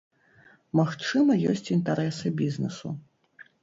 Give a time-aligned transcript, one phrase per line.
[0.79, 2.87] Магчыма, ёсць інтарэсы бізнэсу.